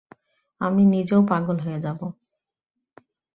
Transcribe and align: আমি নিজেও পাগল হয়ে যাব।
আমি 0.61 0.81
নিজেও 0.85 1.21
পাগল 1.27 1.57
হয়ে 1.59 1.79
যাব। 1.79 1.99